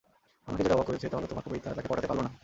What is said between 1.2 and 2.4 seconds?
তোমার কবিতা তাকে পটাতে পারলো না।